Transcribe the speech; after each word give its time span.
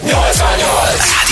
Yo 0.00 0.26
extraño 0.26 0.81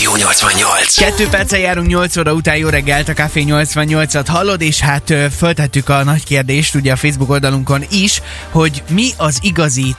Rádió 0.00 0.16
88. 0.16 0.94
Kettő 0.94 1.28
perccel 1.28 1.58
járunk 1.58 1.86
8 1.86 2.16
óra 2.16 2.32
után, 2.32 2.56
jó 2.56 2.68
reggelt, 2.68 3.08
a 3.08 3.12
Café 3.12 3.44
88-at 3.46 4.24
hallod, 4.26 4.60
és 4.60 4.80
hát 4.80 5.14
föltettük 5.36 5.88
a 5.88 6.04
nagy 6.04 6.24
kérdést 6.24 6.74
ugye 6.74 6.92
a 6.92 6.96
Facebook 6.96 7.30
oldalunkon 7.30 7.84
is, 7.90 8.22
hogy 8.50 8.82
mi 8.90 9.10
az 9.16 9.38
igazi 9.42 9.94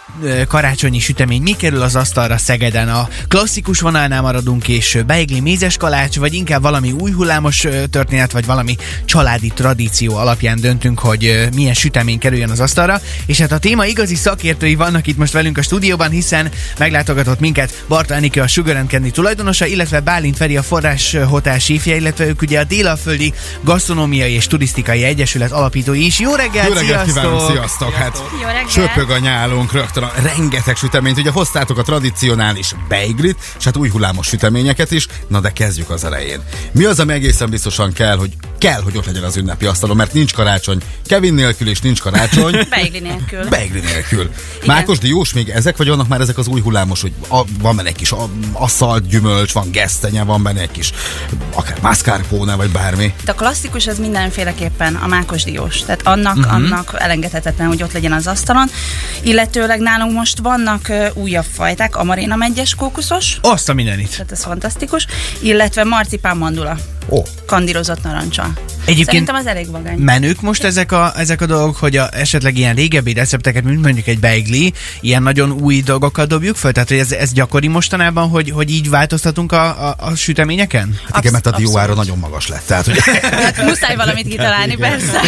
karácsonyi 0.48 1.00
sütemény, 1.00 1.42
mi 1.42 1.52
kerül 1.52 1.82
az 1.82 1.96
asztalra 1.96 2.38
Szegeden, 2.38 2.90
a 2.90 3.08
klasszikus 3.28 3.80
vonalnál 3.80 4.22
maradunk, 4.22 4.68
és 4.68 4.98
beigli 5.06 5.40
mézes 5.40 5.78
kalács, 5.78 6.18
vagy 6.18 6.34
inkább 6.34 6.62
valami 6.62 6.92
új 6.92 7.12
hullámos 7.12 7.68
történet, 7.90 8.32
vagy 8.32 8.46
valami 8.46 8.76
családi 9.06 9.52
tradíció 9.56 10.16
alapján 10.16 10.60
döntünk, 10.62 11.00
hogy 11.00 11.48
milyen 11.56 11.74
sütemény 11.74 12.20
kerüljön 12.20 12.50
az 12.50 12.60
asztalra, 12.60 13.02
és 13.26 13.40
hát 13.40 13.52
a 13.52 13.58
téma 13.58 13.86
igazi 13.86 14.16
szakértői 14.16 14.76
vannak 14.76 15.08
itt 15.08 15.18
most 15.18 15.34
velünk 15.34 15.58
a 15.58 15.62
stúdióban, 15.62 16.10
hiszen 16.10 16.52
meglátogatott 16.78 17.40
minket 17.40 17.84
Barta 17.88 18.14
Enikő, 18.14 18.42
a 18.42 18.48
Sugar 18.48 18.76
and 18.76 18.90
Candy 18.90 19.12
tulajdonosa, 19.12 19.66
illetve 19.66 19.91
Bálint 20.00 20.38
Feri, 20.38 20.58
a 20.58 20.64
Forrás 20.64 21.16
Hotel 21.28 21.60
sífje, 21.60 21.96
illetve 21.96 22.26
ők 22.28 22.42
ugye 22.42 22.60
a 22.60 22.64
Délaföldi 22.64 23.34
Gasztronómiai 23.62 24.34
és 24.34 24.48
Turisztikai 24.48 25.04
Egyesület 25.04 25.52
alapítói 25.52 26.06
is. 26.06 26.20
Jó 26.20 26.36
reggelt, 26.36 26.68
Jó 26.68 26.74
reggelt 26.74 27.04
sziasztok! 27.04 27.24
kívánok, 27.24 27.52
sziasztok! 27.52 27.94
Hát 27.94 28.24
Jó 28.42 28.48
reggelt. 28.48 28.70
söpög 28.70 29.10
a 29.10 29.18
nyálunk 29.20 29.72
rögtön 29.72 30.04
a 30.04 30.12
rengeteg 30.24 30.76
süteményt. 30.76 31.18
Ugye 31.18 31.32
hoztátok 31.32 31.78
a 31.78 31.82
tradicionális 31.82 32.72
beiglit, 32.88 33.38
és 33.58 33.64
hát 33.64 33.78
új 33.78 33.90
hullámos 33.90 34.28
süteményeket 34.28 34.92
is. 34.92 35.08
Na 35.28 35.40
de 35.40 35.52
kezdjük 35.52 35.90
az 35.90 36.04
elején. 36.04 36.40
Mi 36.72 36.84
az, 36.86 37.00
ami 37.00 37.14
egészen 37.14 37.50
biztosan 37.50 37.94
kell, 37.94 38.18
hogy 38.18 38.32
kell, 38.62 38.82
hogy 38.82 38.98
ott 38.98 39.06
legyen 39.06 39.24
az 39.24 39.38
ünnepi 39.38 39.66
asztalon, 39.66 39.96
mert 39.96 40.14
nincs 40.14 40.34
karácsony 40.34 40.82
Kevin 41.06 41.34
nélkül, 41.34 41.70
és 41.70 41.80
nincs 41.80 42.00
karácsony 42.00 42.52
Beigli 42.70 43.00
nélkül. 43.00 43.50
beigli 43.50 43.80
nélkül. 43.80 44.30
Mákos 44.66 44.98
diós 44.98 45.34
még 45.34 45.50
ezek, 45.50 45.78
vagy 45.78 45.88
vannak 45.88 46.08
már 46.08 46.22
ezek 46.22 46.38
az 46.38 46.48
új 46.48 46.62
hullámos, 46.62 47.02
hogy 47.02 47.12
a, 47.30 47.42
van 47.60 47.76
benne 47.76 47.90
egy 47.90 47.96
kis 47.96 48.12
a, 48.12 48.30
asszalt 48.52 49.08
gyümölcs, 49.08 49.52
van 49.52 49.72
gesztenye, 49.72 50.24
van 50.24 50.44
benne 50.44 50.62
egy 50.62 50.72
kis 50.72 50.92
akár 51.54 51.78
mascarpone, 51.82 52.56
vagy 52.56 52.70
bármi. 52.70 53.14
De 53.24 53.32
a 53.32 53.36
klasszikus 53.36 53.88
az 53.88 54.00
mindenféleképpen 54.00 54.96
a 54.96 55.08
mákos 55.08 55.44
diós. 55.44 55.80
Tehát 55.80 56.08
annak, 56.08 56.38
uh-huh. 56.38 56.54
annak 56.54 56.96
elengedhetetlen, 56.98 57.68
hogy 57.68 57.84
ott 57.84 57.92
legyen 57.94 58.14
az 58.14 58.28
asztalon. 58.28 58.70
Illetőleg 59.22 59.80
nálunk 59.80 60.14
most 60.14 60.40
vannak 60.40 60.86
uh, 60.90 61.08
újabb 61.14 61.46
fajták, 61.54 61.96
amaréna 61.96 62.36
megyes 62.36 62.76
kókuszos, 62.76 63.38
Azt 63.42 63.70
a 63.70 63.74
mindenit. 63.74 64.12
tehát 64.12 64.32
ez 64.32 64.44
fantasztikus, 64.44 65.08
illetve 65.40 65.84
marcipán 65.84 66.38
mandula, 66.38 66.78
Ó, 67.12 67.22
kandírozott 67.46 68.04
narancsal. 68.04 68.54
Egyébként 68.86 69.06
Szerintem 69.10 69.36
az 69.36 69.46
elég 69.46 69.72
vagány. 69.72 69.98
menők 69.98 70.42
most 70.42 70.64
ezek 70.64 70.92
a, 70.92 71.12
ezek 71.16 71.42
a 71.42 71.46
dolgok, 71.46 71.76
hogy 71.78 71.98
a, 71.98 72.10
esetleg 72.14 72.58
ilyen 72.58 72.76
régebbi 72.76 73.14
recepteket, 73.14 73.64
mint 73.64 73.82
mondjuk 73.82 74.08
egy 74.08 74.20
beigli, 74.20 74.74
ilyen 75.02 75.24
nagyon 75.24 75.52
új 75.52 75.82
dolgokkal 75.82 76.26
dobjuk 76.26 76.56
föl? 76.56 76.72
Tehát 76.72 76.90
hogy 76.90 76.98
ez, 76.98 77.12
ez 77.12 77.32
gyakori 77.34 77.68
mostanában, 77.68 78.30
hogy, 78.30 78.50
hogy 78.50 78.70
így 78.72 78.90
változtatunk 78.90 79.52
a, 79.52 79.88
a, 79.90 79.96
a 79.98 80.16
süteményeken? 80.16 81.00
hát 81.12 81.20
igen, 81.20 81.32
mert 81.32 81.46
a 81.46 81.50
Absz- 81.50 81.60
dióára 81.62 81.82
abszolút. 81.92 82.04
nagyon 82.04 82.18
magas 82.20 82.48
lett. 82.48 82.64
Tehát, 82.66 82.86
hogy 82.86 82.98
Hát 83.22 83.64
muszáj 83.66 83.96
valamit 83.96 84.28
kitalálni, 84.28 84.74
Igen. 84.74 84.90
persze. 84.90 85.20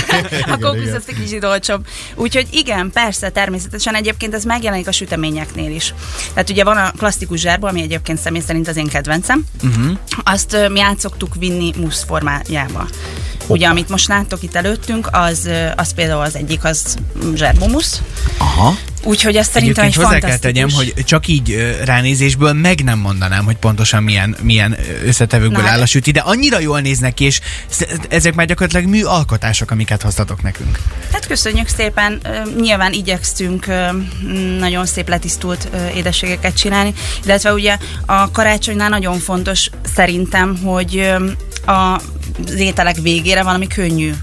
A 0.52 0.58
kókusz 0.58 0.94
az 0.96 1.04
egy 1.08 1.16
kicsit 1.24 1.44
olcsóbb. 1.44 1.86
Úgyhogy 2.16 2.48
igen, 2.52 2.90
persze, 2.94 3.30
természetesen 3.30 3.96
egyébként 3.96 4.34
ez 4.34 4.44
megjelenik 4.44 4.88
a 4.88 4.92
süteményeknél 4.92 5.72
is. 5.76 5.94
Tehát 6.34 6.50
ugye 6.50 6.64
van 6.64 6.78
a 6.78 6.92
klasszikus 6.98 7.40
zsárba, 7.40 7.68
ami 7.68 7.82
egyébként 7.82 8.20
személy 8.20 8.42
szerint 8.48 8.68
az 8.68 8.78
én 8.78 8.88
kedvencem. 8.88 9.44
Uh-huh. 9.64 9.98
Azt 10.24 10.58
mi 10.72 10.82
át 10.82 11.00
szoktuk 11.00 11.36
vinni 11.40 11.74
musz 11.78 12.04
formájába. 12.08 12.88
Ugye, 13.48 13.68
amit 13.68 13.90
most 13.90 14.08
láttok 14.08 14.44
itt 14.44 14.56
előttünk, 14.56 15.08
az, 15.12 15.50
az 15.76 15.94
például 15.94 16.22
az 16.22 16.36
egyik, 16.36 16.64
az 16.64 16.96
zserbumusz. 17.36 18.02
aha. 18.38 18.74
Úgyhogy 19.04 19.38
azt 19.38 19.52
szerintem 19.52 19.84
egy 19.84 19.90
Egyébként 19.90 20.10
hozzá 20.12 20.28
kell 20.28 20.38
tegyem, 20.38 20.70
hogy 20.70 20.94
csak 21.06 21.28
így 21.28 21.76
ránézésből 21.86 22.54
meg 22.54 22.84
nem 22.84 23.00
mondanám, 23.00 23.46
hogy 23.46 23.56
pontosan 23.56 24.04
milyen, 24.04 24.36
milyen 24.42 24.78
összetevőkből 25.06 25.62
Na, 25.62 25.68
áll 25.68 25.76
a 25.76 25.80
hát- 25.80 25.88
süti, 25.88 26.12
de 26.12 26.20
annyira 26.20 26.60
jól 26.60 26.80
néznek 26.80 27.14
ki, 27.14 27.24
és 27.26 27.40
ezek 28.10 28.36
már 28.36 28.46
gyakorlatilag 28.46 28.90
műalkotások, 28.90 29.72
amiket 29.72 30.02
hoztatok 30.02 30.42
nekünk. 30.42 30.80
Hát 31.12 31.28
köszönjük 31.28 31.68
szépen. 31.68 32.22
Nyilván 32.62 32.94
m, 33.42 34.30
nagyon 34.60 34.86
szép 34.86 35.10
letisztult 35.10 35.70
édességeket 35.96 36.58
csinálni, 36.58 36.94
illetve 37.26 37.54
ugye 37.54 37.78
a 38.06 38.32
karácsonynál 38.32 38.90
nagyon 38.90 39.20
fontos 39.20 39.70
szerintem, 39.96 40.58
hogy 40.58 41.14
a 41.66 42.02
az 42.46 42.60
ételek 42.60 42.96
végére 42.96 43.44
valami 43.44 43.68
könnyű 43.68 44.14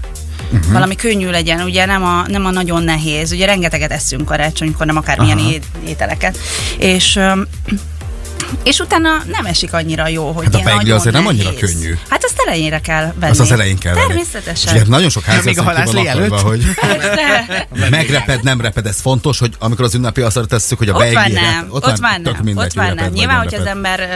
Uh-huh. 0.53 0.71
Valami 0.71 0.95
könnyű 0.95 1.29
legyen, 1.29 1.61
ugye 1.61 1.85
nem 1.85 2.03
a, 2.03 2.23
nem 2.27 2.45
a 2.45 2.51
nagyon 2.51 2.83
nehéz. 2.83 3.31
Ugye 3.31 3.45
rengeteget 3.45 3.91
eszünk 3.91 4.25
karácsonykor, 4.25 4.85
nem 4.85 4.97
akármilyen 4.97 5.37
Aha. 5.37 5.51
ételeket. 5.85 6.37
És 6.77 7.15
öm, 7.15 7.47
és 8.63 8.79
utána 8.79 9.23
nem 9.25 9.45
esik 9.45 9.73
annyira 9.73 10.07
jó, 10.07 10.31
hogy 10.31 10.43
Hát 10.43 10.55
a 10.55 10.57
ilyen 10.57 10.75
nagyon 10.75 10.97
azért 10.97 11.15
nem 11.15 11.27
annyira 11.27 11.51
nehéz. 11.51 11.59
könnyű. 11.59 11.97
Hát 12.09 12.23
azt 12.23 12.43
elejére 12.45 12.79
kell 12.79 13.13
venni. 13.15 13.31
Az 13.31 13.39
az 13.39 13.51
elején 13.51 13.77
kell 13.77 13.93
venni. 13.93 14.07
Természetesen. 14.07 14.75
És 14.75 14.81
ugye 14.81 14.89
nagyon 14.89 15.09
sok 15.09 15.23
ház 15.23 15.45
Még 15.45 15.59
a 15.59 15.63
halászlé 15.63 16.07
előtt? 16.07 16.39
hogy 16.39 16.63
megreped, 17.89 18.43
nem 18.43 18.61
reped, 18.61 18.85
ez 18.85 18.99
fontos, 18.99 19.39
hogy 19.39 19.53
amikor 19.59 19.85
az 19.85 19.95
ünnepi 19.95 20.21
asztalra 20.21 20.47
tesszük, 20.47 20.77
hogy 20.77 20.89
a 20.89 20.93
Ott 20.93 20.99
beiglire, 20.99 21.41
nem, 21.41 21.67
ott, 21.69 21.85
ott 21.85 21.95
tök 21.95 22.23
nem, 22.23 22.43
mindegy, 22.43 22.65
ott 22.65 22.85
hogy 22.85 22.95
nem. 22.95 23.11
Nyilván, 23.11 23.37
hogyha 23.37 23.61
az 23.61 23.65
ember 23.65 24.09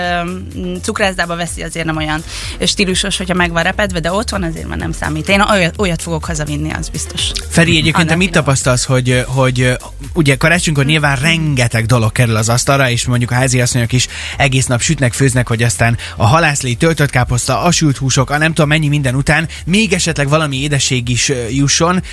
cukrászdába 0.82 1.36
veszi, 1.36 1.62
azért 1.62 1.86
nem 1.86 1.98
olyan 1.98 2.24
stílusos, 2.66 3.18
hogyha 3.18 3.34
meg 3.34 3.52
van 3.52 3.64
repedve, 3.64 4.00
de 4.00 4.12
ott 4.12 4.30
van, 4.30 4.44
azért 4.44 4.68
már 4.68 4.78
nem 4.78 4.92
számít. 4.92 5.30
Én 5.30 5.42
olyat, 5.42 5.74
olyat 5.78 6.02
fogok 6.02 6.26
hazavinni, 6.26 6.72
az 6.72 6.90
biztos. 6.90 7.32
Feri, 7.50 7.78
egyébként 7.78 8.08
te 8.08 8.16
mit 8.16 8.32
tapasztalsz, 8.32 8.86
hogy, 8.86 9.24
hogy 9.28 9.78
ugye 10.14 10.36
karácsonykor 10.36 10.86
nyilván 10.86 11.16
rengeteg 11.16 11.86
dolog 11.86 12.12
kerül 12.12 12.36
az 12.36 12.50
asztalra, 12.50 12.90
és 12.90 13.06
mondjuk 13.06 13.32
a 13.32 13.34
háziasszonyok 13.34 13.92
is 13.92 14.08
egész 14.38 14.66
nap 14.66 14.82
sütnek, 14.82 15.14
főznek, 15.14 15.48
hogy 15.48 15.64
aztán 15.64 15.98
a 16.16 16.26
halászlé, 16.26 16.74
töltött 16.74 17.10
káposzta, 17.10 17.62
a 17.62 17.72
sült 17.72 17.98
húsok, 17.98 18.30
a 18.30 18.38
nem 18.38 18.54
tudom 18.54 18.68
mennyi 18.70 18.88
minden 18.88 19.16
után 19.16 19.48
még 19.66 19.94
esetleg 19.94 20.30
valami 20.30 20.62
édesség 20.62 21.10
is 21.10 21.32
jusson. 21.52 22.04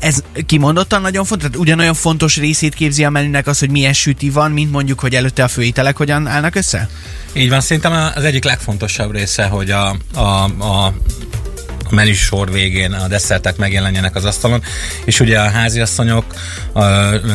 Ez 0.00 0.22
kimondottan 0.46 1.00
nagyon 1.00 1.24
fontos, 1.24 1.48
tehát 1.48 1.62
ugyanolyan 1.62 1.94
fontos 1.94 2.36
részét 2.36 2.74
képzi 2.74 3.04
a 3.04 3.10
menünek 3.10 3.46
az, 3.46 3.58
hogy 3.58 3.70
milyen 3.70 3.92
süti 3.92 4.30
van, 4.30 4.50
mint 4.50 4.70
mondjuk, 4.70 5.00
hogy 5.00 5.14
előtte 5.14 5.44
a 5.44 5.48
főételek 5.48 5.96
hogyan 5.96 6.26
állnak 6.26 6.54
össze? 6.54 6.88
Így 7.32 7.48
van, 7.48 7.60
szerintem 7.60 8.12
az 8.14 8.24
egyik 8.24 8.44
legfontosabb 8.44 9.12
része, 9.12 9.44
hogy 9.44 9.70
a, 9.70 9.96
a 10.14 10.42
a 10.58 10.92
menüsor 11.92 12.52
végén 12.52 12.92
a 12.92 13.08
desszertek 13.08 13.56
megjelenjenek 13.56 14.14
az 14.14 14.24
asztalon, 14.24 14.62
és 15.04 15.20
ugye 15.20 15.38
a 15.40 15.50
háziasszonyok 15.50 16.24
ö, 16.74 16.80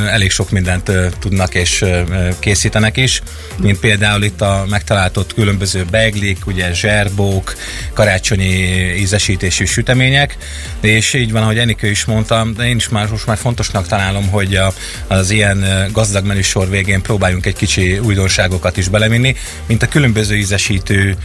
elég 0.10 0.32
sok 0.32 0.52
mindent 0.52 0.90
ö, 0.90 1.08
tudnak 1.20 1.56
és 1.56 1.82
ö, 1.82 2.02
készítenek 2.40 2.98
is, 2.98 3.22
mint 3.62 3.80
például 3.80 4.24
itt 4.24 4.42
a 4.42 4.66
megtaláltott 4.70 5.34
különböző 5.34 5.86
beglik, 5.92 6.48
ugye 6.48 6.74
zserbók, 6.74 7.56
karácsonyi 7.94 8.56
ízesítésű 8.98 9.66
sütemények, 9.66 10.38
és 10.82 11.14
így 11.14 11.32
van, 11.32 11.42
ahogy 11.42 11.58
Enikő 11.58 11.88
is 11.90 12.06
mondta, 12.06 12.48
én 12.64 12.76
is 12.76 12.90
már 12.90 13.10
most 13.10 13.26
már 13.26 13.38
fontosnak 13.38 13.88
találom, 13.88 14.30
hogy 14.30 14.56
a, 14.56 14.74
az 15.08 15.30
ilyen 15.30 15.88
gazdag 15.92 16.26
menüsor 16.26 16.70
végén 16.70 17.02
próbáljunk 17.02 17.46
egy 17.46 17.56
kicsi 17.56 18.00
újdonságokat 18.00 18.78
is 18.78 18.88
belevinni, 18.88 19.36
mint 19.68 19.84
a 19.84 19.88
különböző 19.88 20.36
ízesítő, 20.36 21.18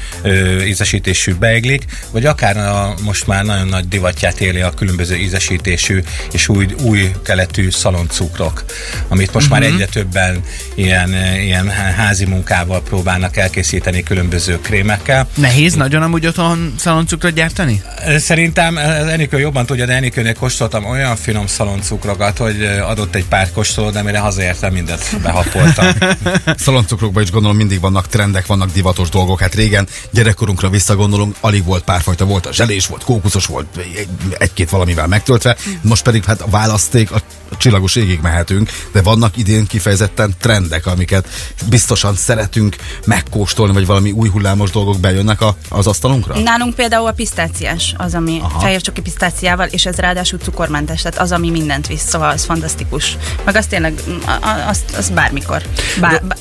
ízesítésű 0.66 1.34
beiglik, 1.34 1.84
vagy 2.10 2.26
akár 2.26 2.56
a, 2.56 2.94
most 3.02 3.21
már 3.26 3.44
nagyon 3.44 3.66
nagy 3.66 3.88
divatját 3.88 4.40
éli 4.40 4.60
a 4.60 4.70
különböző 4.70 5.16
ízesítésű 5.16 6.02
és 6.32 6.48
új, 6.48 6.66
új 6.82 7.10
keletű 7.24 7.70
szaloncukrok, 7.70 8.64
amit 9.08 9.32
most 9.32 9.46
uh-huh. 9.46 9.60
már 9.60 9.72
egyre 9.72 9.86
többen 9.86 10.42
ilyen, 10.74 11.14
ilyen 11.40 11.70
házi 11.70 12.24
munkával 12.24 12.82
próbálnak 12.82 13.36
elkészíteni 13.36 14.02
különböző 14.02 14.60
krémekkel. 14.60 15.28
Nehéz 15.34 15.74
nagyon 15.74 16.02
amúgy 16.02 16.26
otthon 16.26 16.74
szaloncukrot 16.78 17.32
gyártani? 17.32 17.82
Szerintem 18.18 18.78
ez 18.78 19.06
Enikő 19.06 19.38
jobban 19.38 19.66
tudja, 19.66 19.86
de 19.86 19.92
Enikőnél 19.92 20.34
kóstoltam 20.34 20.84
olyan 20.84 21.16
finom 21.16 21.46
szaloncukrokat, 21.46 22.38
hogy 22.38 22.62
adott 22.64 23.14
egy 23.14 23.24
pár 23.24 23.50
kóstolót, 23.52 23.92
de 23.92 24.02
mire 24.02 24.18
hazaértem, 24.18 24.72
mindent 24.72 25.20
behapoltam. 25.22 25.86
Szaloncukrokban 26.56 27.22
is 27.22 27.30
gondolom 27.30 27.56
mindig 27.56 27.80
vannak 27.80 28.08
trendek, 28.08 28.46
vannak 28.46 28.72
divatos 28.72 29.08
dolgok. 29.08 29.40
Hát 29.40 29.54
régen 29.54 29.88
gyerekkorunkra 30.10 30.68
visszagondolunk, 30.68 31.36
alig 31.40 31.64
volt 31.64 31.84
párfajta, 31.84 32.24
volt 32.24 32.46
a 32.46 32.52
zselés, 32.52 32.86
volt 32.86 33.04
kókuszos, 33.12 33.46
volt 33.46 33.76
egy- 33.76 34.08
egy-két 34.38 34.70
valamivel 34.70 35.06
megtöltve. 35.06 35.56
Most 35.82 36.02
pedig 36.02 36.24
hát 36.24 36.40
a 36.40 36.46
választék, 36.50 37.10
a 37.10 37.20
csillagos 37.58 37.96
égig 37.96 38.20
mehetünk, 38.20 38.70
de 38.92 39.02
vannak 39.02 39.36
idén 39.36 39.66
kifejezetten 39.66 40.34
trendek, 40.40 40.86
amiket 40.86 41.28
biztosan 41.68 42.14
szeretünk 42.14 42.76
megkóstolni, 43.06 43.72
vagy 43.72 43.86
valami 43.86 44.10
új 44.10 44.28
hullámos 44.28 44.70
dolgok 44.70 45.00
bejönnek 45.00 45.40
a, 45.40 45.56
az 45.68 45.86
asztalunkra? 45.86 46.38
Nálunk 46.38 46.74
például 46.74 47.06
a 47.06 47.12
pisztáciás 47.12 47.94
az, 47.96 48.14
ami 48.14 48.38
Aha. 48.42 48.60
fehér 48.60 48.80
csoki 48.80 49.00
pisztáciával, 49.00 49.66
és 49.66 49.86
ez 49.86 49.96
ráadásul 49.96 50.38
cukormentes, 50.38 51.02
tehát 51.02 51.18
az, 51.18 51.32
ami 51.32 51.50
mindent 51.50 51.86
visz, 51.86 52.08
szóval 52.08 52.30
az 52.30 52.44
fantasztikus. 52.44 53.16
Meg 53.44 53.56
az 53.56 53.66
tényleg, 53.66 53.92
mm, 54.10 54.16
a- 54.26 54.46
a- 54.46 54.68
azt, 54.68 54.94
az 54.96 55.10
bármikor. 55.10 55.62
Bár, 56.00 56.22
bár, 56.24 56.38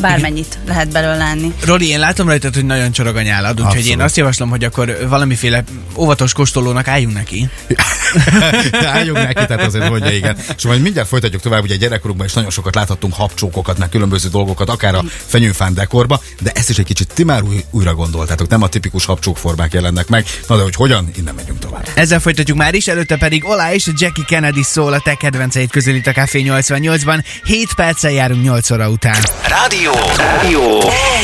bármennyit 0.00 0.58
lehet 0.66 0.88
belőle 0.92 1.24
enni. 1.24 1.52
Roli, 1.64 1.88
én 1.88 1.98
látom 1.98 2.28
rajtad, 2.28 2.54
hogy 2.54 2.64
nagyon 2.64 2.92
csorog 2.92 3.16
a 3.16 3.22
nyálad, 3.22 3.60
úgyhogy 3.60 3.86
én 3.86 4.00
azt 4.00 4.16
javaslom, 4.16 4.50
hogy 4.50 4.64
akkor 4.64 4.98
valamiféle 5.08 5.64
óvatos 5.96 6.32
kóstolónak 6.32 6.88
álljunk 6.88 7.14
neki. 7.14 7.48
Álljunk 8.94 9.18
neki, 9.18 9.46
tehát 9.46 9.62
azért 9.66 9.88
mondja, 9.88 10.10
igen. 10.10 10.36
És 10.56 10.64
majd 10.64 10.80
mindjárt 10.80 11.08
folytatjuk 11.08 11.42
tovább, 11.42 11.62
ugye 11.62 11.76
gyerekkorunkban 11.76 12.26
is 12.26 12.32
nagyon 12.32 12.50
sokat 12.50 12.74
láthattunk 12.74 13.14
habcsókokat, 13.14 13.78
meg 13.78 13.88
különböző 13.88 14.28
dolgokat, 14.28 14.68
akár 14.68 14.94
a 14.94 15.04
fenyőfán 15.26 15.74
dekorba, 15.74 16.20
de 16.40 16.50
ezt 16.54 16.70
is 16.70 16.78
egy 16.78 16.84
kicsit 16.84 17.14
ti 17.14 17.24
már 17.24 17.42
új, 17.42 17.64
újra 17.70 17.94
gondoltátok, 17.94 18.48
nem 18.48 18.62
a 18.62 18.68
tipikus 18.68 19.04
habcsókformák 19.04 19.72
jelennek 19.72 20.08
meg. 20.08 20.26
Na 20.48 20.56
de 20.56 20.62
hogy 20.62 20.74
hogyan, 20.74 21.10
innen 21.16 21.34
megyünk. 21.34 21.53
Ezzel 21.94 22.20
folytatjuk 22.20 22.58
már 22.58 22.74
is, 22.74 22.86
előtte 22.86 23.16
pedig 23.16 23.44
Olá 23.44 23.72
és 23.72 23.86
a 23.86 23.92
Jackie 23.96 24.24
Kennedy 24.26 24.62
szól 24.62 24.92
a 24.92 25.00
te 25.00 25.14
kedvenceid 25.14 25.70
közül 25.70 25.94
itt 25.94 26.06
a 26.06 26.12
Café 26.12 26.44
88-ban. 26.46 27.24
7 27.44 27.74
perccel 27.74 28.10
járunk 28.10 28.42
8 28.42 28.70
óra 28.70 28.88
után. 28.88 29.22
Rádió. 29.48 29.92
Rádió. 30.16 30.80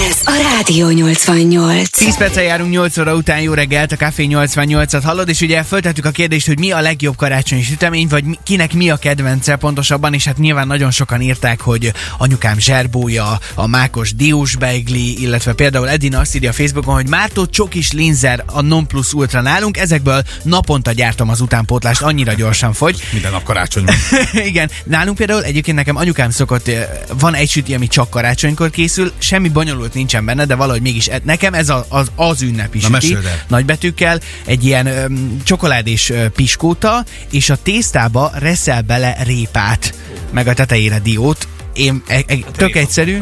Ez 0.08 0.16
a 0.24 0.32
Rádió 0.54 0.88
88. 0.88 1.88
10 1.90 2.16
perccel 2.16 2.42
járunk 2.42 2.70
8 2.70 2.98
óra 2.98 3.14
után, 3.14 3.40
jó 3.40 3.52
reggelt, 3.52 3.92
a 3.92 3.96
Café 3.96 4.26
88-at 4.30 5.00
hallod, 5.04 5.28
és 5.28 5.40
ugye 5.40 5.62
feltettük 5.62 6.04
a 6.04 6.10
kérdést, 6.10 6.46
hogy 6.46 6.58
mi 6.58 6.70
a 6.70 6.80
legjobb 6.80 7.16
karácsonyi 7.16 7.62
sütemény, 7.62 8.08
vagy 8.08 8.24
kinek 8.42 8.72
mi 8.72 8.90
a 8.90 8.96
kedvence 8.96 9.56
pontosabban, 9.56 10.14
és 10.14 10.24
hát 10.24 10.38
nyilván 10.38 10.66
nagyon 10.66 10.90
sokan 10.90 11.20
írták, 11.20 11.60
hogy 11.60 11.92
anyukám 12.18 12.58
zserbója, 12.58 13.38
a 13.54 13.66
mákos 13.66 14.14
diós 14.14 14.56
beigli, 14.56 15.20
illetve 15.22 15.52
például 15.52 15.88
Edina 15.88 16.18
azt 16.18 16.34
írja 16.34 16.50
a 16.50 16.52
Facebookon, 16.52 16.94
hogy 16.94 17.08
Mártó 17.08 17.46
csokis 17.46 17.92
linzer 17.92 18.42
a 18.46 18.60
non 18.60 18.86
plus 18.86 19.12
ultra 19.12 19.40
nálunk, 19.40 19.76
ezekből 19.76 20.22
naponta 20.60 20.92
gyártom 20.92 21.28
az 21.28 21.40
utánpótlást, 21.40 22.02
annyira 22.02 22.32
gyorsan 22.32 22.72
fogy. 22.72 23.02
Minden 23.12 23.30
nap 23.30 23.42
karácsony. 23.42 23.84
Igen, 24.50 24.70
nálunk 24.84 25.16
például 25.16 25.44
egyébként 25.44 25.76
nekem 25.76 25.96
anyukám 25.96 26.30
szokott, 26.30 26.70
van 27.18 27.34
egy 27.34 27.50
süti, 27.50 27.74
ami 27.74 27.86
csak 27.86 28.10
karácsonykor 28.10 28.70
készül, 28.70 29.12
semmi 29.18 29.48
bonyolult 29.48 29.94
nincsen 29.94 30.24
benne, 30.24 30.44
de 30.44 30.54
valahogy 30.54 30.80
mégis 30.80 31.08
e- 31.08 31.20
nekem 31.24 31.54
ez 31.54 31.68
a, 31.68 31.86
az, 31.88 32.10
az 32.14 32.44
meséld 32.90 33.24
el. 33.24 33.42
nagybetűkkel, 33.48 34.20
egy 34.44 34.64
ilyen 34.64 34.86
öm, 34.86 35.36
csokoládés 35.44 36.10
ö, 36.10 36.28
piskóta, 36.28 37.04
és 37.30 37.50
a 37.50 37.56
tésztába 37.62 38.32
reszel 38.34 38.82
bele 38.82 39.16
répát, 39.24 39.94
meg 40.30 40.46
a 40.46 40.54
tetejére 40.54 40.98
diót. 40.98 41.48
Én 41.72 42.02
e, 42.06 42.14
e, 42.26 42.36
tök 42.56 42.76
egyszerű. 42.76 43.18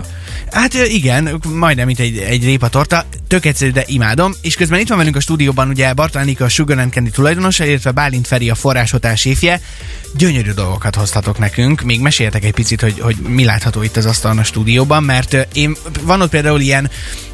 Hát 0.51 0.75
igen, 0.75 1.41
majdnem 1.53 1.87
mint 1.87 2.01
egy, 2.01 2.19
egy 2.19 2.45
répatorta, 2.45 3.05
tök 3.29 3.47
egyszerű, 3.47 3.71
de 3.71 3.85
imádom. 3.87 4.33
És 4.41 4.55
közben 4.55 4.81
itt 4.81 4.89
van 4.89 4.99
velünk 4.99 5.17
a 5.17 5.21
stúdióban 5.21 5.69
ugye 5.69 5.93
Anika, 6.13 6.45
a 6.45 6.49
Sugar 6.49 6.79
and 6.79 6.93
Candy 6.93 7.11
tulajdonosa, 7.11 7.65
illetve 7.65 7.91
Bálint 7.91 8.27
Feri, 8.27 8.51
a 8.51 8.55
forráshotel 8.55 9.17
séfje. 9.17 9.61
Gyönyörű 10.17 10.51
dolgokat 10.51 10.95
hoztatok 10.95 11.39
nekünk. 11.39 11.83
Még 11.83 12.01
meséljetek 12.01 12.45
egy 12.45 12.53
picit, 12.53 12.81
hogy, 12.81 13.01
hogy 13.01 13.17
mi 13.17 13.45
látható 13.45 13.83
itt 13.83 13.97
az 13.97 14.07
asztalon 14.07 14.39
a 14.39 14.45
stúdióban, 14.45 15.03
mert 15.03 15.49
én, 15.53 15.77
van 16.03 16.21
ott 16.21 16.31
például 16.31 16.61
ilyen 16.61 16.91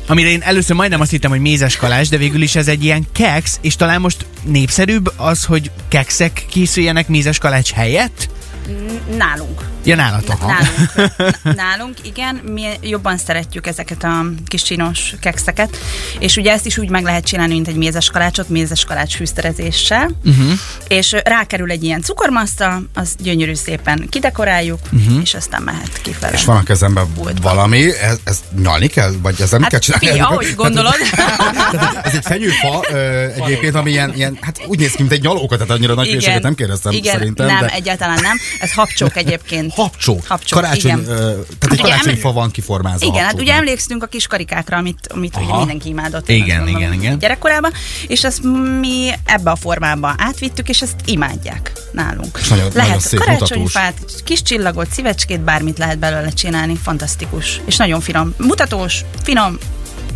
amire 0.06 0.28
én 0.28 0.42
először 0.42 0.76
majdnem 0.76 1.00
azt 1.00 1.10
hittem, 1.10 1.30
hogy 1.30 1.40
mézes 1.40 1.76
kalács, 1.76 2.08
de 2.08 2.16
végül 2.16 2.42
is 2.42 2.56
ez 2.56 2.68
egy 2.68 2.84
ilyen 2.84 3.06
keks, 3.12 3.52
és 3.60 3.76
talán 3.76 4.00
most 4.00 4.26
népszerűbb 4.42 5.12
az, 5.16 5.44
hogy 5.44 5.70
kekszek 5.88 6.44
készüljenek 6.50 7.08
mézes 7.08 7.38
kalács 7.38 7.72
helyett? 7.72 8.28
Nálunk. 9.16 9.73
Ja, 9.84 9.96
nálatok. 9.96 10.40
Nálunk, 10.40 11.56
nálunk, 11.56 11.94
igen, 12.02 12.34
mi 12.34 12.62
jobban 12.80 13.18
szeretjük 13.18 13.66
ezeket 13.66 14.04
a 14.04 14.24
kis 14.46 14.62
csinos 14.62 15.14
kekszeket, 15.20 15.76
és 16.18 16.36
ugye 16.36 16.52
ezt 16.52 16.66
is 16.66 16.78
úgy 16.78 16.88
meg 16.88 17.02
lehet 17.02 17.24
csinálni, 17.24 17.54
mint 17.54 17.68
egy 17.68 17.76
mézes 17.76 18.10
kalácsot, 18.10 18.48
mézes 18.48 18.84
kalács 18.84 19.16
fűszerezéssel, 19.16 20.10
uh-huh. 20.24 20.52
és 20.88 21.16
rákerül 21.24 21.70
egy 21.70 21.84
ilyen 21.84 22.00
cukormaszta, 22.02 22.82
az 22.94 23.14
gyönyörű 23.18 23.54
szépen 23.54 24.06
kidekoráljuk, 24.08 24.78
uh-huh. 24.92 25.20
és 25.22 25.34
aztán 25.34 25.62
mehet 25.62 26.00
kifele. 26.02 26.32
És 26.32 26.44
van 26.44 26.56
a 26.56 26.62
kezemben 26.62 27.06
Pultban. 27.14 27.54
valami, 27.54 27.98
ez, 27.98 28.18
ez 28.24 28.40
nyalni 28.62 28.86
kell? 28.86 29.12
Vagy 29.22 29.40
ezzel 29.40 29.58
mit 29.58 29.68
kell 29.68 29.80
Hát, 29.86 30.00
csinálni? 30.00 30.18
fi, 30.18 30.24
ahogy 30.24 30.54
gondolod. 30.56 30.94
Tehát 31.72 32.06
ez 32.06 32.14
egy 32.14 32.24
fenyőfa 32.24 32.82
egyébként, 33.44 33.74
ami 33.74 33.90
ilyen, 33.90 34.14
ilyen, 34.14 34.38
hát 34.40 34.60
úgy 34.66 34.78
néz 34.78 34.90
ki, 34.92 35.00
mint 35.00 35.12
egy 35.12 35.22
nyalóka, 35.22 35.56
tehát 35.56 35.70
annyira 35.70 35.94
nagy 35.94 36.06
hülyeséget 36.06 36.42
nem 36.42 36.54
kérdeztem 36.54 36.92
igen, 36.92 37.18
szerintem. 37.18 37.46
nem, 37.46 37.60
de 37.60 37.68
egyáltalán 37.68 38.18
nem. 38.22 38.36
Ez 38.60 38.72
habcsók 38.72 39.16
egyébként. 39.16 39.73
Habcsó. 39.74 40.20
Habcsók, 40.26 40.60
Karácsony, 40.60 40.90
igen. 40.90 41.08
ö, 41.08 41.16
tehát 41.16 41.42
egy 41.60 41.70
Ugye 41.72 41.82
karácsonyfa 41.82 42.32
van 42.32 42.50
kiformázva. 42.50 43.06
Igen, 43.06 43.24
hát 43.24 43.40
ugye 43.40 43.54
emlékszünk 43.54 44.02
a 44.02 44.06
kis 44.06 44.26
karikákra, 44.26 44.76
amit, 44.76 45.06
amit 45.14 45.36
ugye 45.36 45.56
mindenki 45.56 45.88
imádott. 45.88 46.28
Igen, 46.28 46.68
igen, 46.68 46.92
igen. 46.92 47.18
Gyerekkorában, 47.18 47.72
és 48.06 48.24
ezt 48.24 48.42
mi 48.80 49.10
ebbe 49.24 49.50
a 49.50 49.56
formába 49.56 50.14
átvittük, 50.18 50.68
és 50.68 50.82
ezt 50.82 50.96
imádják 51.04 51.72
nálunk. 51.92 52.38
És 52.40 52.48
nagyon- 52.48 52.70
lehet 52.74 52.88
nagyon 52.88 53.00
szép, 53.00 53.18
karácsonyfát, 53.18 53.94
kis 54.24 54.42
csillagot, 54.42 54.90
szívecskét, 54.90 55.40
bármit 55.40 55.78
lehet 55.78 55.98
belőle 55.98 56.28
csinálni, 56.30 56.76
fantasztikus. 56.82 57.60
És 57.64 57.76
nagyon 57.76 58.00
finom. 58.00 58.34
Mutatós, 58.38 59.00
finom, 59.22 59.58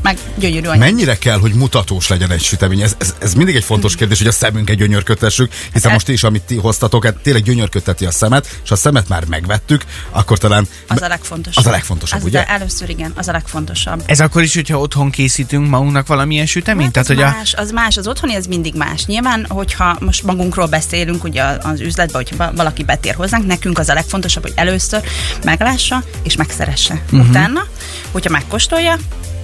meg 0.08 0.19
gyönyörű 0.38 0.66
anyag. 0.66 0.78
Mennyire 0.78 1.19
kell, 1.19 1.38
hogy 1.38 1.52
mutatós 1.52 2.08
legyen 2.08 2.31
egy 2.31 2.43
sütemény? 2.43 2.81
Ez, 2.81 2.94
ez, 2.99 3.14
ez 3.19 3.34
mindig 3.34 3.56
egy 3.56 3.64
fontos 3.64 3.94
kérdés, 3.94 4.19
hogy 4.19 4.26
a 4.26 4.32
szemünket 4.32 4.76
gyönyörködtessük, 4.76 5.52
hiszen 5.52 5.90
Hát- 5.90 5.93
most 5.93 6.08
is, 6.08 6.22
amit 6.22 6.43
ti 6.43 6.56
hoztatok, 6.56 7.05
hát 7.05 7.16
tényleg 7.16 7.43
gyönyörködteti 7.43 8.06
a 8.06 8.10
szemet, 8.10 8.46
és 8.62 8.69
ha 8.69 8.75
a 8.75 8.78
szemet 8.78 9.08
már 9.08 9.25
megvettük, 9.25 9.84
akkor 10.10 10.38
talán 10.38 10.69
Az 10.87 11.02
a 11.02 11.08
legfontosabb. 11.08 11.64
Az 11.64 11.66
a 11.66 11.70
legfontosabb, 11.70 12.19
az 12.19 12.25
ugye? 12.25 12.38
De 12.38 12.46
először 12.46 12.88
igen, 12.88 13.12
az 13.16 13.28
a 13.28 13.32
legfontosabb. 13.32 14.02
Ez 14.06 14.20
akkor 14.20 14.43
is, 14.43 14.55
hogyha 14.55 14.78
otthon 14.78 15.10
készítünk 15.10 15.69
magunknak 15.69 16.06
valamilyen 16.06 16.46
süteményt? 16.46 16.96
Hát 16.96 17.08
az, 17.08 17.14
Tehát, 17.16 17.22
hogy 17.22 17.34
a... 17.34 17.38
más, 17.38 17.55
az 17.55 17.70
más, 17.70 17.96
az 17.96 18.06
otthoni 18.06 18.34
az 18.34 18.46
mindig 18.46 18.75
más. 18.75 19.06
Nyilván, 19.06 19.46
hogyha 19.49 19.96
most 20.00 20.22
magunkról 20.22 20.66
beszélünk 20.66 21.25
ugye 21.25 21.43
az 21.43 21.81
üzletben, 21.81 22.16
hogyha 22.22 22.37
va- 22.37 22.56
valaki 22.56 22.84
betér 22.84 23.14
hozzánk, 23.14 23.46
nekünk 23.46 23.78
az 23.78 23.88
a 23.88 23.94
legfontosabb, 23.94 24.43
hogy 24.43 24.52
először 24.55 25.02
meglássa 25.44 26.02
és 26.22 26.37
megszeresse. 26.37 27.02
Uh-huh. 27.12 27.28
Utána, 27.28 27.66
hogyha 28.12 28.31
megkóstolja, 28.31 28.96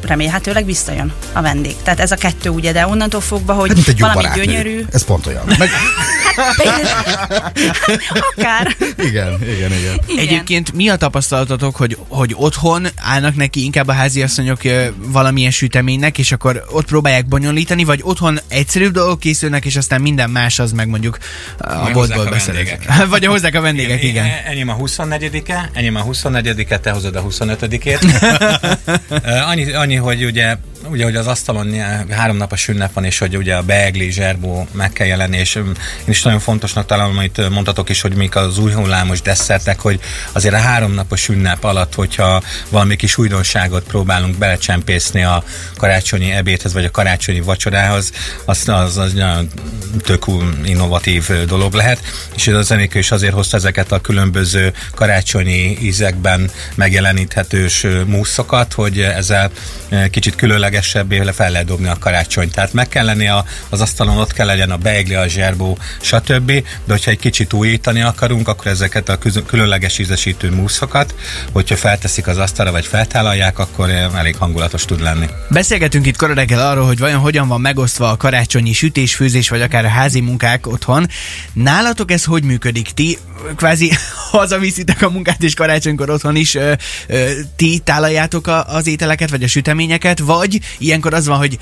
remélhetőleg 0.06 0.64
visszajön 0.64 1.12
a 1.32 1.42
vendég. 1.42 1.76
Tehát 1.82 2.00
ez 2.00 2.12
a 2.12 2.16
kettő 2.16 2.50
ugye, 2.50 2.72
de 2.72 2.86
onnantól 2.86 3.20
fogva, 3.20 3.52
hogy 3.52 3.72
hát, 4.00 4.14
valami 4.14 4.34
gyönyörű, 4.34 4.84
Ez 4.90 5.04
pont 5.04 5.26
olyan. 5.26 5.44
Meg, 5.46 5.68
akár. 8.36 8.76
igen, 8.98 9.38
igen, 9.42 9.72
igen. 9.72 10.00
Igen. 10.06 10.18
Egyébként 10.18 10.72
mi 10.72 10.88
a 10.88 10.96
tapasztalatotok, 10.96 11.76
hogy, 11.76 11.96
hogy 12.08 12.34
otthon 12.36 12.86
állnak 12.96 13.36
neki 13.36 13.64
inkább 13.64 13.88
a 13.88 13.92
háziasszonyok 13.92 14.60
valamilyen 14.96 15.50
süteménynek, 15.50 16.18
és 16.18 16.32
akkor 16.32 16.64
ott 16.70 16.86
próbálják 16.86 17.26
bonyolítani, 17.26 17.84
vagy 17.84 18.00
otthon 18.02 18.40
egyszerűbb 18.48 18.92
dolgok 18.92 19.20
készülnek, 19.20 19.64
és 19.64 19.76
aztán 19.76 20.00
minden 20.00 20.30
más 20.30 20.58
az 20.58 20.72
meg 20.72 20.88
mondjuk 20.88 21.18
a 21.58 21.90
boltból 21.92 22.24
beszerezik. 22.24 22.78
Vagy 23.10 23.24
hozzák 23.26 23.54
a 23.54 23.60
vendégek, 23.60 24.02
igen. 24.02 24.24
E- 24.24 24.42
Enyém 24.46 24.68
a 24.68 24.76
24-e, 24.76 25.70
enyém 25.72 25.96
a 25.96 26.04
24-e, 26.04 26.78
te 26.78 26.90
hozod 26.90 27.16
a 27.16 27.22
25-ét. 27.22 28.02
Ö, 29.24 29.30
annyi, 29.46 29.72
annyi, 29.72 29.94
hogy 29.94 30.24
ugye, 30.24 30.56
ugye, 30.88 31.04
hogy 31.04 31.16
az 31.16 31.26
asztalon 31.26 31.74
három 32.10 32.36
napos 32.36 32.68
ünnep 32.68 32.92
van, 32.92 33.04
és 33.04 33.18
hogy 33.18 33.36
ugye 33.36 33.54
a 33.54 33.62
beegli, 33.62 34.10
zserbó 34.10 34.66
meg 34.72 34.92
kell 34.92 35.06
jelenni, 35.06 35.36
és 35.36 35.54
én 35.54 35.74
is 36.04 36.22
nagyon 36.22 36.40
fontosnak 36.40 36.86
találom, 36.86 37.16
amit 37.16 37.50
mondtatok 37.50 37.88
is, 37.88 38.00
hogy 38.00 38.14
mik 38.14 38.36
az 38.36 38.58
új 38.58 38.72
hullámos 38.72 39.22
desszertek, 39.22 39.80
hogy 39.80 40.00
azért 40.32 40.54
a 40.54 40.58
három 40.58 40.92
napos 40.92 41.28
ünnep 41.28 41.64
alatt, 41.64 41.94
hogyha 41.94 42.42
valami 42.70 42.96
kis 42.96 43.18
újdonságot 43.18 43.82
próbálunk 43.82 44.38
belecsempészni 44.38 45.24
a 45.24 45.44
karácsonyi 45.76 46.30
ebédhez, 46.30 46.72
vagy 46.72 46.84
a 46.84 46.90
karácsonyi 46.90 47.40
vacsorához, 47.40 48.12
az, 48.44 48.68
az, 48.68 48.96
az 48.96 49.12
nagyon 49.12 49.48
tök 50.02 50.24
innovatív 50.64 51.30
dolog 51.46 51.74
lehet, 51.74 52.00
és 52.34 52.46
ez 52.46 52.54
a 52.54 52.62
zenékő 52.62 52.98
is 52.98 53.10
azért 53.10 53.34
hozta 53.34 53.56
ezeket 53.56 53.92
a 53.92 54.00
különböző 54.00 54.72
karácsonyi 54.94 55.78
ízekben 55.80 56.50
megjeleníthetős 56.74 57.86
múszokat, 58.06 58.72
hogy 58.72 59.00
ezzel 59.00 59.50
kicsit 60.10 60.34
különlegesebbé 60.74 61.18
le 61.18 61.32
fel 61.32 61.50
lehet 61.50 61.66
dobni 61.66 61.88
a 61.88 61.96
karácsonyt. 61.98 62.52
Tehát 62.54 62.72
meg 62.72 62.88
kell 62.88 63.04
lenni 63.04 63.28
a, 63.28 63.44
az 63.68 63.80
asztalon, 63.80 64.16
ott 64.16 64.32
kell 64.32 64.46
legyen 64.46 64.70
a 64.70 64.76
beigli, 64.76 65.14
a 65.14 65.28
zserbó, 65.28 65.78
stb. 66.00 66.50
De 66.84 66.92
hogyha 66.92 67.10
egy 67.10 67.18
kicsit 67.18 67.52
újítani 67.52 68.02
akarunk, 68.02 68.48
akkor 68.48 68.66
ezeket 68.66 69.08
a 69.08 69.18
különleges 69.46 69.98
ízesítő 69.98 70.50
múszokat, 70.50 71.14
hogyha 71.52 71.76
felteszik 71.76 72.26
az 72.26 72.38
asztalra, 72.38 72.70
vagy 72.70 72.86
feltállalják, 72.86 73.58
akkor 73.58 73.88
ö, 73.88 74.16
elég 74.16 74.36
hangulatos 74.36 74.84
tud 74.84 75.00
lenni. 75.00 75.26
Beszélgetünk 75.48 76.06
itt 76.06 76.16
kora 76.16 76.34
reggel 76.34 76.68
arról, 76.68 76.86
hogy 76.86 76.98
vajon 76.98 77.20
hogyan 77.20 77.48
van 77.48 77.60
megosztva 77.60 78.10
a 78.10 78.16
karácsonyi 78.16 78.72
sütés, 78.72 79.14
főzés, 79.14 79.48
vagy 79.48 79.62
akár 79.62 79.84
a 79.84 79.88
házi 79.88 80.20
munkák 80.20 80.66
otthon. 80.66 81.08
Nálatok 81.52 82.10
ez 82.10 82.24
hogy 82.24 82.42
működik? 82.42 82.88
Ti 82.90 83.18
kvázi 83.56 83.90
hazaviszitek 84.30 85.02
a 85.02 85.10
munkát, 85.10 85.42
és 85.42 85.54
karácsonykor 85.54 86.10
otthon 86.10 86.36
is 86.36 86.54
ö, 86.54 86.72
ö, 87.06 87.30
ti 87.56 87.80
tálaljátok 87.84 88.46
a, 88.46 88.66
az 88.66 88.86
ételeket, 88.86 89.30
vagy 89.30 89.42
a 89.42 89.48
süteményeket, 89.48 90.18
vagy 90.18 90.60
ilyenkor 90.78 91.14
az 91.14 91.26
van, 91.26 91.38
hogy 91.38 91.58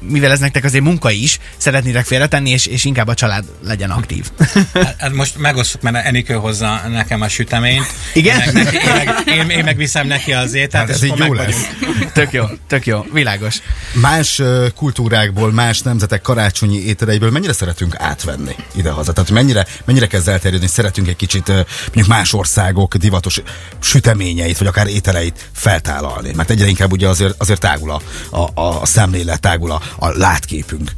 mivel 0.00 0.30
ez 0.30 0.38
nektek 0.38 0.64
azért 0.64 0.84
munka 0.84 1.10
is, 1.10 1.38
szeretnétek 1.56 2.04
félretenni, 2.04 2.50
és, 2.50 2.66
és 2.66 2.84
inkább 2.84 3.08
a 3.08 3.14
család 3.14 3.44
legyen 3.64 3.90
aktív. 3.90 4.30
Hát, 4.74 4.96
hát 4.98 5.12
most 5.12 5.38
megosztjuk, 5.38 5.82
mert 5.82 6.06
Enikő 6.06 6.34
hozza 6.34 6.80
nekem 6.88 7.20
a 7.20 7.28
süteményt. 7.28 7.86
Igen? 8.12 8.40
Én 8.40 8.52
meg, 8.52 8.64
neki, 8.64 8.76
én, 8.76 8.94
meg, 8.94 9.22
én, 9.26 9.48
én 9.58 9.64
meg 9.64 9.76
viszem 9.76 10.06
neki 10.06 10.32
az 10.32 10.54
ételt. 10.54 10.86
Hát 10.86 10.94
ez 10.94 11.02
így 11.02 11.18
jó 11.18 11.32
lesz. 11.32 11.68
vagyunk. 11.80 12.12
tök 12.12 12.32
jó, 12.32 12.44
tök 12.66 12.86
jó, 12.86 13.06
világos. 13.12 13.60
Más 13.92 14.42
kultúrákból, 14.74 15.52
más 15.52 15.80
nemzetek 15.80 16.22
karácsonyi 16.22 16.84
ételeiből 16.84 17.30
mennyire 17.30 17.52
szeretünk 17.52 17.94
átvenni 17.98 18.54
idehaza? 18.74 19.12
Tehát 19.12 19.30
mennyire, 19.30 19.66
mennyire 19.84 20.06
kezd 20.06 20.28
elterjedni, 20.28 20.66
hogy 20.66 20.74
szeretünk 20.74 21.08
egy 21.08 21.16
kicsit 21.16 21.48
mondjuk 21.48 22.06
más 22.06 22.32
országok 22.32 22.96
divatos 22.96 23.40
süteményeit, 23.80 24.58
vagy 24.58 24.66
akár 24.66 24.86
ételeit 24.86 25.48
feltállalni? 25.52 26.32
Mert 26.36 26.50
egyre 26.50 26.66
inkább 26.66 26.92
ugye 26.92 27.08
azért, 27.08 27.34
azért 27.38 27.60
tágul 27.60 27.90
a, 27.90 28.00
a, 28.30 28.43
a 28.54 28.86
szemlélet, 28.86 29.40
tágul 29.40 29.70
a, 29.70 29.80
a 29.98 30.08
látképünk. 30.08 30.90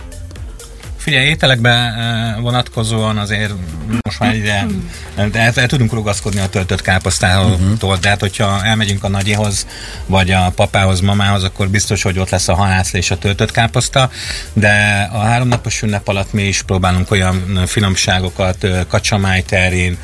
Figyelj, 0.97 1.27
ételekbe 1.27 1.71
eh, 1.71 2.41
vonatkozóan 2.41 3.19
azért 3.19 3.53
most 4.03 4.19
már 4.19 4.35
ide 4.35 4.67
el, 5.17 5.53
el 5.55 5.67
tudunk 5.67 5.93
rugaszkodni 5.93 6.41
a 6.41 6.49
töltött 6.49 6.83
káposztától, 6.83 7.97
de 8.01 8.09
hát 8.09 8.21
hogyha 8.21 8.65
elmegyünk 8.65 9.05
a 9.05 9.09
nagyihoz, 9.09 9.67
vagy 10.07 10.31
a 10.31 10.53
papához, 10.55 11.01
mamához, 11.01 11.45
akkor 11.45 11.69
biztos, 11.69 12.03
hogy 12.03 12.19
ott 12.19 12.31
lesz 12.31 12.49
a 12.49 12.55
halászlé 12.55 12.99
és 12.99 13.11
a 13.11 13.19
töltött 13.19 13.51
káposzta, 13.51 14.11
de 14.53 15.09
a 15.13 15.19
háromnapos 15.19 15.83
ünnep 15.83 16.09
alatt 16.09 16.33
mi 16.33 16.43
is 16.43 16.63
próbálunk 16.63 17.11
olyan 17.11 17.63
finomságokat, 17.67 18.65
ö, 18.65 18.81
kacsamáj 18.89 19.43
terén, 19.43 19.99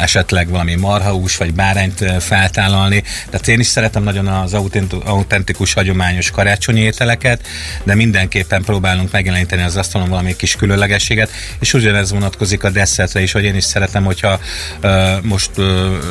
esetleg 0.00 0.48
valami 0.48 0.74
marhahús 0.74 1.36
vagy 1.36 1.54
bárányt 1.54 2.04
feltállalni. 2.18 3.02
Tehát 3.30 3.48
én 3.48 3.60
is 3.60 3.66
szeretem 3.66 4.02
nagyon 4.02 4.26
az 4.26 4.54
autent- 4.54 5.04
autentikus, 5.04 5.72
hagyományos 5.72 6.30
karácsonyi 6.30 6.80
ételeket, 6.80 7.46
de 7.84 7.94
mindenképpen 7.94 8.62
próbálunk 8.62 9.12
megjeleníteni 9.12 9.62
az 9.62 9.76
asztalon 9.76 10.08
valami 10.08 10.36
kis 10.36 10.56
különlegességet, 10.56 11.30
és 11.60 11.74
ugyanez 11.74 12.10
vonatkozik 12.10 12.64
a 12.64 12.70
desszertre 12.70 13.22
is, 13.22 13.32
hogy 13.32 13.44
én 13.44 13.54
is 13.54 13.64
szeretem, 13.64 14.04
hogyha 14.04 14.40
most 15.22 15.50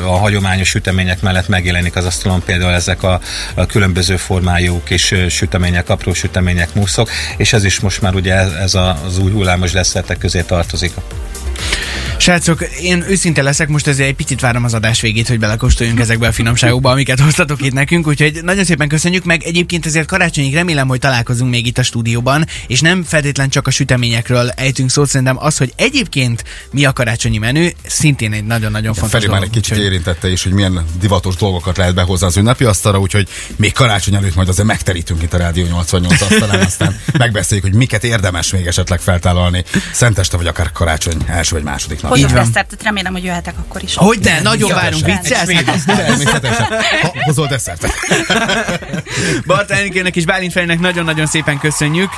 a 0.04 0.16
hagyományos 0.16 0.68
sütemények 0.68 1.20
mellett 1.20 1.48
megjelenik 1.48 1.96
az 1.96 2.04
asztalon 2.04 2.42
például 2.44 2.72
ezek 2.72 3.02
a, 3.02 3.20
különböző 3.66 4.16
formájú 4.16 4.82
kis 4.84 5.14
sütemények, 5.28 5.88
apró 5.88 6.12
sütemények, 6.12 6.74
muszok, 6.74 7.10
és 7.36 7.52
ez 7.52 7.64
is 7.64 7.80
most 7.80 8.00
már 8.00 8.14
ugye 8.14 8.34
ez, 8.34 8.74
az 8.74 9.18
új 9.18 9.30
hullámos 9.30 9.72
desszertek 9.72 10.18
közé 10.18 10.40
tartozik. 10.40 10.92
Srácok, 12.16 12.62
én 12.82 13.04
őszinte 13.08 13.42
leszek, 13.42 13.68
most 13.68 13.86
ezért 13.86 14.08
egy 14.08 14.14
picit 14.14 14.40
várom 14.40 14.64
az 14.64 14.74
adás 14.74 15.00
végét, 15.00 15.28
hogy 15.28 15.38
belekóstoljunk 15.38 16.00
ezekbe 16.00 16.26
a 16.26 16.32
finomságokba, 16.32 16.90
amiket 16.90 17.20
hoztatok 17.20 17.62
itt 17.62 17.72
nekünk, 17.72 18.06
úgyhogy 18.06 18.40
nagyon 18.42 18.64
szépen 18.64 18.88
köszönjük, 18.88 19.24
meg 19.24 19.42
egyébként 19.42 19.86
ezért 19.86 20.06
karácsonyig 20.06 20.54
remélem, 20.54 20.88
hogy 20.88 20.98
találkozunk 20.98 21.50
még 21.50 21.66
itt 21.66 21.78
a 21.78 21.82
stúdióban, 21.82 22.46
és 22.66 22.80
nem 22.80 23.02
feltétlen 23.02 23.48
csak 23.48 23.66
a 23.66 23.70
süteményekről 23.70 24.50
ejtünk 24.50 24.90
szót, 24.90 25.08
szerintem 25.08 25.36
az, 25.38 25.56
hogy 25.56 25.72
egyébként 25.76 26.44
mi 26.70 26.84
a 26.84 26.92
karácsonyi 26.92 27.38
menü, 27.38 27.68
szintén 27.86 28.32
egy 28.32 28.44
nagyon-nagyon 28.44 28.94
fontos 28.94 29.10
Feri 29.10 29.26
már 29.26 29.38
dolog. 29.38 29.54
egy 29.54 29.62
kicsit 29.62 29.76
érintette 29.84 30.30
is, 30.30 30.42
hogy 30.42 30.52
milyen 30.52 30.84
divatos 31.00 31.36
dolgokat 31.36 31.76
lehet 31.76 31.94
behozni 31.94 32.26
az 32.26 32.36
ünnepi 32.36 32.64
asztalra, 32.64 32.98
úgyhogy 32.98 33.28
még 33.56 33.72
karácsony 33.72 34.14
előtt 34.14 34.34
majd 34.34 34.48
azért 34.48 34.66
megterítünk 34.66 35.22
itt 35.22 35.32
a 35.34 35.36
Rádió 35.36 35.66
88 35.66 36.20
asztalán, 36.20 36.60
aztán 36.60 37.00
megbeszéljük, 37.18 37.66
hogy 37.66 37.76
miket 37.76 38.04
érdemes 38.04 38.52
még 38.52 38.66
esetleg 38.66 39.00
feltállalni 39.00 39.64
szenteste, 39.92 40.36
vagy 40.36 40.46
akár 40.46 40.72
karácsony 40.72 41.16
első 41.26 41.54
vagy 41.54 41.64
második 41.88 42.02
nap. 42.02 42.32
Van. 42.32 42.44
desszertet, 42.44 42.82
remélem, 42.82 43.12
hogy 43.12 43.24
jöhetek 43.24 43.54
akkor 43.58 43.82
is. 43.82 43.94
Hogy 43.94 44.18
de, 44.18 44.40
nagyon 44.42 44.74
várunk, 44.74 45.04
viccelsz? 45.04 45.52
Hát 45.52 45.84
Természetesen. 45.86 46.66
Ha, 47.02 47.12
hozol 47.24 47.46
desszertet. 47.46 47.92
Barta 49.46 49.74
Enikőnek 49.74 50.16
és 50.16 50.24
Bálint 50.24 50.52
Ferinek 50.52 50.78
nagyon-nagyon 50.78 51.26
szépen 51.26 51.58
köszönjük, 51.58 52.10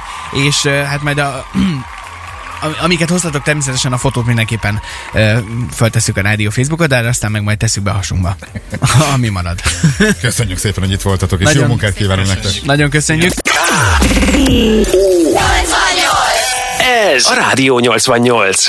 és 0.46 0.66
hát 0.66 1.02
majd 1.02 1.18
a 1.18 1.46
am- 2.62 2.76
amiket 2.80 3.08
hoztatok, 3.08 3.42
természetesen 3.42 3.92
a 3.92 3.99
fotót 3.99 4.26
mindenképpen 4.26 4.80
uh, 5.14 5.38
föltesszük 5.75 6.16
a 6.16 6.20
rádió 6.20 6.50
Facebookot, 6.50 6.88
de 6.88 6.96
aztán 6.99 7.30
meg 7.30 7.42
majd 7.42 7.58
tesszük 7.58 7.82
be 7.82 7.90
a 7.90 7.94
hasunkba, 7.94 8.37
ami 9.14 9.28
marad. 9.28 9.61
Köszönjük 10.20 10.58
szépen, 10.58 10.82
hogy 10.82 10.92
itt 10.92 11.02
voltatok, 11.02 11.40
és 11.40 11.44
Nagyon- 11.46 11.62
jó 11.62 11.68
munkát 11.68 11.94
kívánunk 11.94 12.26
nektek. 12.26 12.62
Nagyon 12.62 12.90
köszönjük. 12.90 13.32
Ez 17.14 17.26
a 17.26 17.35
Rádió 17.35 17.78
88. 17.78 18.68